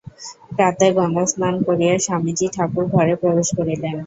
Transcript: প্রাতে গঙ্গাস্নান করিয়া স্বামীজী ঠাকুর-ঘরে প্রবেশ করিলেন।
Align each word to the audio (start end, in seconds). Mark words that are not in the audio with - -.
প্রাতে 0.51 0.85
গঙ্গাস্নান 0.97 1.55
করিয়া 1.67 1.95
স্বামীজী 1.99 2.47
ঠাকুর-ঘরে 2.55 3.13
প্রবেশ 3.21 3.47
করিলেন। 3.57 3.95